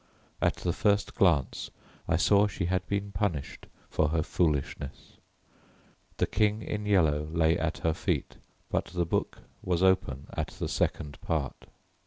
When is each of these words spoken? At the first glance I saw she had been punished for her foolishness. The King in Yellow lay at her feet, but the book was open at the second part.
At 0.41 0.55
the 0.55 0.73
first 0.73 1.13
glance 1.13 1.69
I 2.07 2.15
saw 2.15 2.47
she 2.47 2.65
had 2.65 2.87
been 2.87 3.11
punished 3.11 3.67
for 3.87 4.07
her 4.09 4.23
foolishness. 4.23 5.17
The 6.17 6.25
King 6.25 6.63
in 6.63 6.87
Yellow 6.87 7.25
lay 7.31 7.55
at 7.55 7.77
her 7.85 7.93
feet, 7.93 8.37
but 8.71 8.85
the 8.85 9.05
book 9.05 9.43
was 9.61 9.83
open 9.83 10.25
at 10.35 10.47
the 10.57 10.67
second 10.67 11.21
part. 11.21 11.65